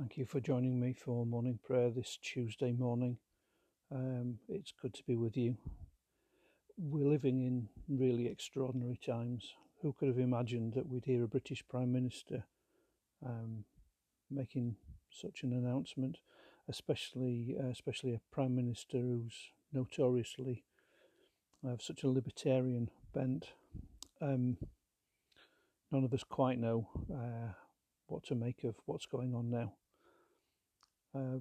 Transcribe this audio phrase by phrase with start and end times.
[0.00, 3.18] Thank you for joining me for morning prayer this Tuesday morning.
[3.94, 5.58] Um, it's good to be with you.
[6.78, 9.52] We're living in really extraordinary times.
[9.82, 12.44] Who could have imagined that we'd hear a British Prime Minister
[13.26, 13.66] um,
[14.30, 14.76] making
[15.10, 16.16] such an announcement,
[16.66, 19.34] especially uh, especially a Prime Minister who's
[19.70, 20.64] notoriously
[21.62, 23.48] of such a libertarian bent.
[24.22, 24.56] Um,
[25.92, 27.52] none of us quite know uh,
[28.06, 29.74] what to make of what's going on now.
[31.14, 31.40] Uh,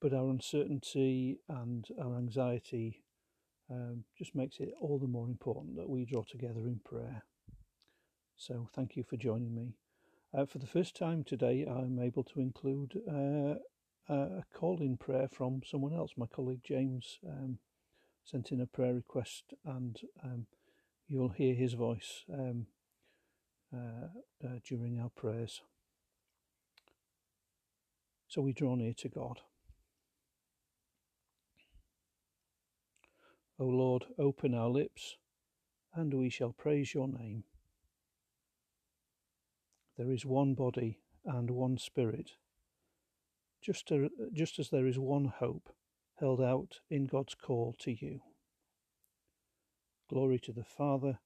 [0.00, 3.02] but our uncertainty and our anxiety
[3.70, 7.22] um, just makes it all the more important that we draw together in prayer.
[8.36, 9.74] So, thank you for joining me.
[10.32, 13.54] Uh, for the first time today, I'm able to include uh,
[14.12, 16.12] a call in prayer from someone else.
[16.16, 17.58] My colleague James um,
[18.24, 20.46] sent in a prayer request, and um,
[21.08, 22.66] you'll hear his voice um,
[23.74, 24.08] uh,
[24.44, 25.62] uh, during our prayers.
[28.28, 29.40] So we draw near to God.
[33.58, 35.16] O Lord, open our lips,
[35.94, 37.44] and we shall praise your name.
[39.96, 42.32] There is one body and one spirit,
[43.62, 43.90] just,
[44.32, 45.70] just as there is one hope
[46.20, 48.20] held out in God's call to you.
[50.10, 51.18] Glory to the Father,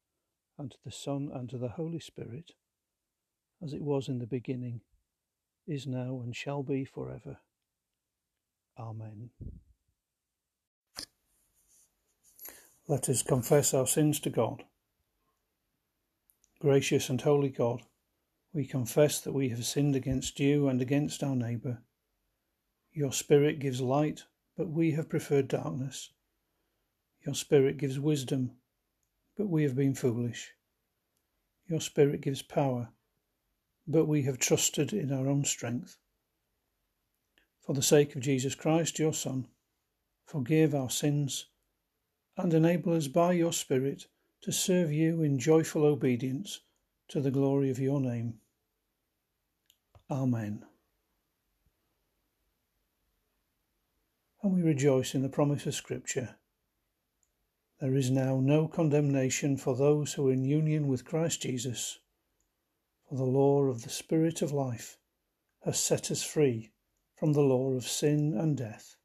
[0.57, 2.53] and to the Son, and to the Holy Spirit,
[3.63, 4.83] as it was in the beginning
[5.67, 7.39] is now, and shall be forever.
[8.79, 9.31] Amen.
[12.89, 14.65] Let us confess our sins to God.
[16.61, 17.83] Gracious and holy God,
[18.53, 21.83] we confess that we have sinned against you and against our neighbour.
[22.93, 24.25] Your Spirit gives light,
[24.57, 26.11] but we have preferred darkness.
[27.25, 28.53] Your Spirit gives wisdom,
[29.37, 30.53] but we have been foolish.
[31.69, 32.91] Your Spirit gives power,
[33.87, 35.97] but we have trusted in our own strength.
[37.61, 39.47] For the sake of Jesus Christ, your Son,
[40.25, 41.47] forgive our sins
[42.37, 44.07] and enable us by your Spirit
[44.43, 46.61] to serve you in joyful obedience
[47.09, 48.35] to the glory of your name.
[50.11, 50.65] Amen.
[54.43, 56.37] And we rejoice in the promise of Scripture.
[57.81, 61.99] There is now no condemnation for those who are in union with Christ Jesus
[63.13, 64.97] the law of the Spirit of life
[65.65, 66.71] has set us free
[67.15, 68.97] from the law of sin and death.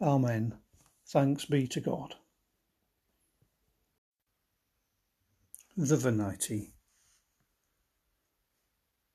[0.00, 0.58] Amen.
[1.06, 2.16] Thanks be to God.
[5.74, 6.72] The Venite.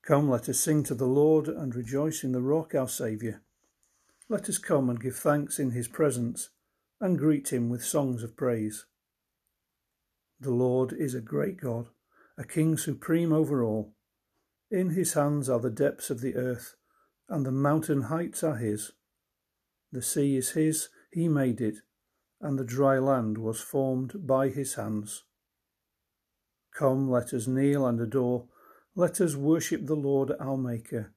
[0.02, 3.42] Come, let us sing to the Lord and rejoice in the rock our Saviour.
[4.28, 6.50] Let us come and give thanks in his presence
[7.00, 8.86] and greet him with songs of praise.
[10.40, 11.90] The Lord is a great God
[12.40, 13.92] a king supreme over all.
[14.70, 16.74] In his hands are the depths of the earth,
[17.28, 18.92] and the mountain heights are his.
[19.92, 21.80] The sea is his, he made it,
[22.40, 25.24] and the dry land was formed by his hands.
[26.74, 28.46] Come, let us kneel and adore,
[28.94, 31.12] let us worship the Lord our Maker.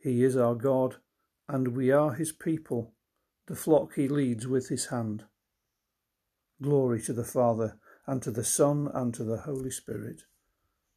[0.00, 0.98] He is our God,
[1.48, 2.94] and we are his people,
[3.48, 5.24] the flock he leads with his hand.
[6.62, 10.22] Glory to the Father, and to the Son, and to the Holy Spirit,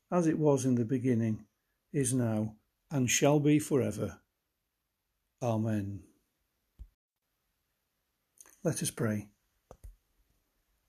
[0.10, 1.44] as it was in the beginning,
[1.92, 2.56] is now,
[2.90, 4.22] and shall be forever.
[5.44, 6.04] Amen.
[8.64, 9.28] Let us pray.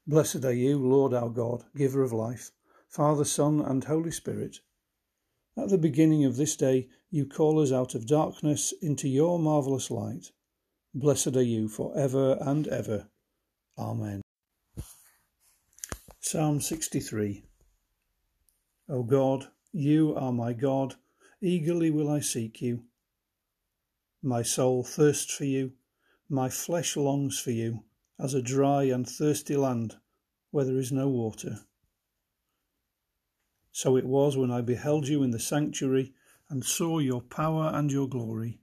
[0.07, 2.53] Blessed are you, Lord our God, giver of life,
[2.89, 4.59] Father, Son, and Holy Spirit.
[5.57, 9.91] At the beginning of this day, you call us out of darkness into your marvellous
[9.91, 10.31] light.
[10.95, 13.09] Blessed are you for ever and ever.
[13.77, 14.22] Amen.
[16.25, 17.43] Psalm 63
[18.89, 20.95] O God, you are my God,
[21.41, 22.85] eagerly will I seek you.
[24.23, 25.73] My soul thirsts for you,
[26.29, 27.83] my flesh longs for you,
[28.21, 29.97] as a dry and thirsty land
[30.53, 31.67] where there is no water.
[33.73, 36.15] So it was when I beheld you in the sanctuary
[36.49, 38.61] and saw your power and your glory.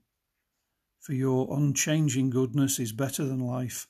[0.98, 3.86] For your unchanging goodness is better than life,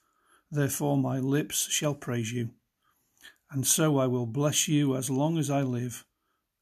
[0.50, 2.50] therefore my lips shall praise you.
[3.52, 6.04] And so I will bless you as long as I live,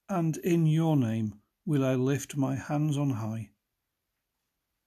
[0.08, 3.50] and in your name will I lift my hands on high.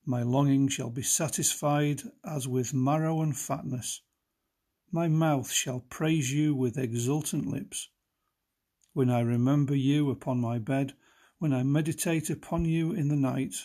[0.03, 4.01] My longing shall be satisfied as with marrow and fatness.
[4.91, 7.89] My mouth shall praise you with exultant lips.
[8.93, 10.93] When I remember you upon my bed,
[11.37, 13.55] when I meditate upon you in the night,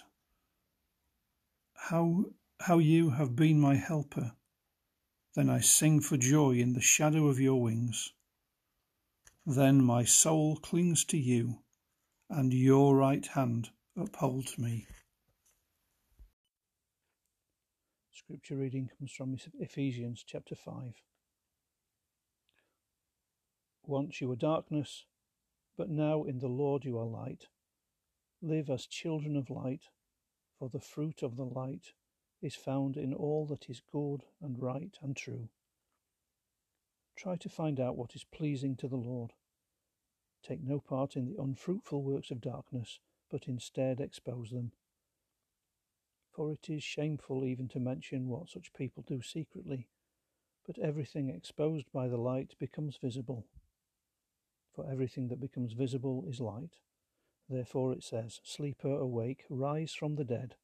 [1.74, 2.26] how,
[2.60, 4.32] how you have been my helper,
[5.34, 8.12] then I sing for joy in the shadow of your wings.
[9.48, 11.60] Then my soul clings to you,
[12.28, 14.88] and your right hand upholds me.
[18.10, 20.94] Scripture reading comes from Ephesians chapter 5.
[23.84, 25.04] Once you were darkness,
[25.78, 27.46] but now in the Lord you are light.
[28.42, 29.84] Live as children of light,
[30.58, 31.92] for the fruit of the light
[32.42, 35.48] is found in all that is good and right and true.
[37.16, 39.32] Try to find out what is pleasing to the Lord.
[40.46, 44.72] Take no part in the unfruitful works of darkness, but instead expose them.
[46.30, 49.88] For it is shameful even to mention what such people do secretly,
[50.66, 53.46] but everything exposed by the light becomes visible.
[54.74, 56.76] For everything that becomes visible is light.
[57.48, 60.56] Therefore it says, Sleeper, awake, rise from the dead,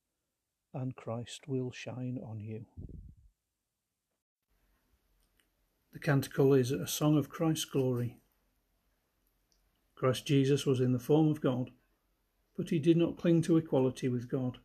[0.75, 2.67] and Christ will shine on you.
[5.93, 8.19] The canticle is a song of Christ's glory.
[9.95, 11.71] Christ Jesus was in the form of God,
[12.57, 14.59] but he did not cling to equality with God.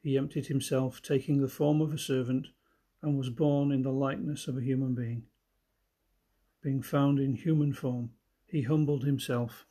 [0.00, 2.46] He emptied himself, taking the form of a servant,
[3.02, 5.24] and was born in the likeness of a human being.
[6.62, 8.10] Being found in human form,
[8.46, 9.66] he humbled himself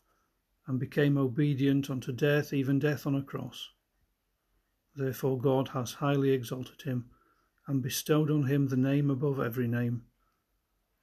[0.67, 3.69] and became obedient unto death, even death on a cross.
[4.95, 7.05] Therefore God has highly exalted him
[7.67, 10.03] and bestowed on him the name above every name,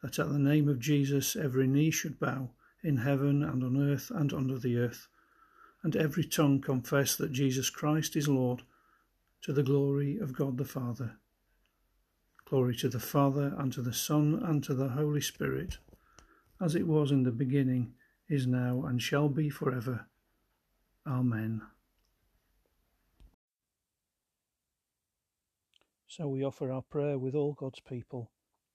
[0.05, 2.51] that at the name of Jesus every knee should bow
[2.83, 5.09] in heaven and on earth and under the earth,
[5.83, 8.61] and every tongue confess that Jesus Christ is Lord,
[9.41, 11.17] to the glory of God the Father.
[12.45, 15.79] Glory to the Father, and to the Son, and to the Holy Spirit,
[16.61, 17.95] as it was in the beginning
[18.29, 20.07] is now, and shall be forever.
[21.07, 21.63] Amen.
[26.09, 28.31] So we offer our prayer with all God's people,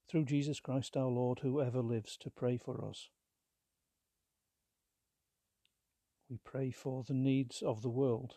[0.10, 3.10] through Jesus Christ our Lord, who ever lives to pray for us.
[6.30, 8.36] We pray for the needs of the world,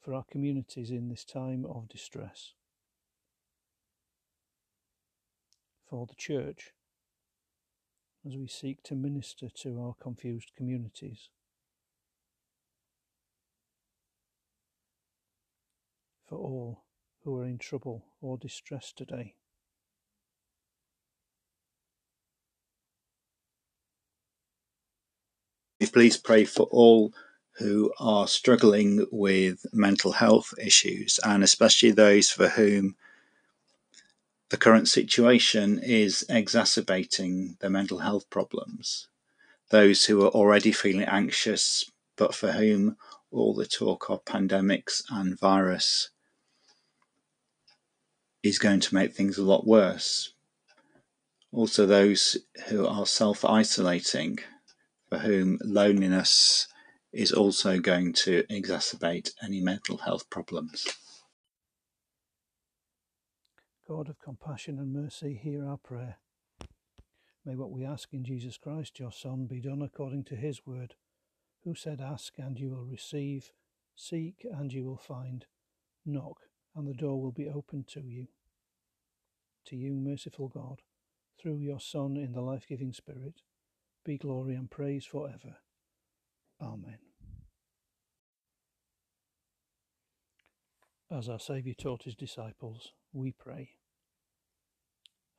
[0.00, 2.52] for our communities in this time of distress,
[5.88, 6.72] for the Church
[8.26, 11.30] as we seek to minister to our confused communities.
[16.28, 16.82] For all
[17.24, 19.34] who are in trouble or distress today.
[25.92, 27.12] Please pray for all
[27.58, 32.94] who are struggling with mental health issues and especially those for whom
[34.50, 39.08] the current situation is exacerbating their mental health problems.
[39.70, 42.96] Those who are already feeling anxious, but for whom
[43.30, 46.10] all the talk of pandemics and virus
[48.42, 50.32] is going to make things a lot worse.
[51.52, 52.36] Also, those
[52.68, 54.38] who are self isolating,
[55.08, 56.68] for whom loneliness
[57.12, 60.86] is also going to exacerbate any mental health problems.
[63.86, 66.18] God of compassion and mercy, hear our prayer.
[67.46, 70.94] May what we ask in Jesus Christ, your Son, be done according to his word,
[71.64, 73.52] who said, Ask and you will receive,
[73.96, 75.46] seek and you will find,
[76.04, 76.36] knock
[76.78, 78.28] and the door will be opened to you.
[79.66, 80.80] To you, merciful God,
[81.42, 83.42] through your Son in the life giving Spirit,
[84.04, 85.56] be glory and praise for ever.
[86.62, 86.98] Amen.
[91.10, 93.70] As our Saviour taught his disciples, we pray.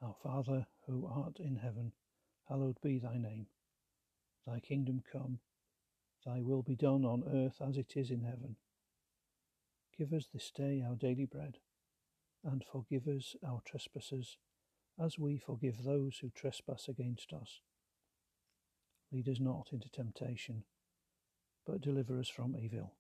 [0.01, 1.93] Our Father, who art in heaven,
[2.50, 3.48] hallowed be thy name.
[4.46, 5.39] Thy kingdom come,
[6.25, 8.58] thy will be done on earth as it is in heaven.
[10.00, 11.58] Give us this day our daily bread,
[12.41, 14.38] and forgive us our trespasses,
[14.98, 17.60] as we forgive those who trespass against us.
[19.12, 20.63] Lead us not into temptation,
[21.68, 22.94] but deliver us from evil.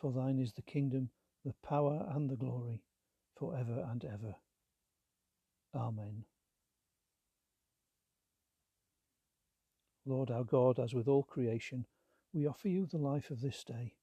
[0.00, 1.10] For thine is the kingdom,
[1.44, 2.84] the power, and the glory,
[3.36, 4.36] for ever and ever.
[5.74, 6.26] Amen.
[10.06, 11.86] Lord our God, as with all creation,
[12.32, 13.94] we offer you the life of this day.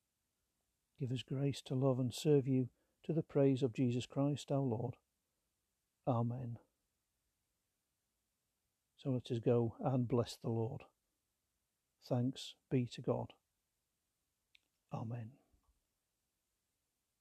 [0.99, 2.69] Give us grace to love and serve you
[3.05, 4.95] to the praise of Jesus Christ our Lord.
[6.05, 6.57] Amen.
[8.97, 10.83] So let us go and bless the Lord.
[12.07, 13.33] Thanks be to God.
[14.93, 15.38] Amen.